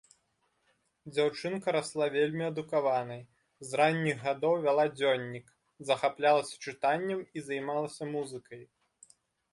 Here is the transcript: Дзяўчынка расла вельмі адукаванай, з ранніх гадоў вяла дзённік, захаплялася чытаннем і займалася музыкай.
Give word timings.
Дзяўчынка 1.13 1.67
расла 1.75 2.07
вельмі 2.15 2.43
адукаванай, 2.51 3.21
з 3.71 3.79
ранніх 3.81 4.17
гадоў 4.29 4.55
вяла 4.65 4.85
дзённік, 4.97 5.55
захаплялася 5.91 6.55
чытаннем 6.69 7.19
і 7.27 7.49
займалася 7.51 8.03
музыкай. 8.17 8.69